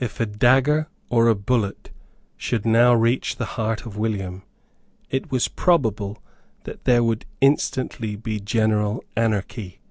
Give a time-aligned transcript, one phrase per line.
[0.00, 1.90] If a dagger or a bullet
[2.38, 4.44] should now reach the heart of William,
[5.10, 6.22] it was probable
[6.64, 9.82] that there would instantly be general anarchy.